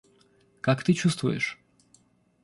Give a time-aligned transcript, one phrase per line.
[0.61, 1.59] Как ты чувствуешь?